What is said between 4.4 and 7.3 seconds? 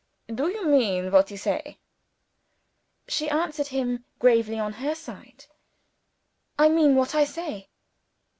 on her side. "I mean what I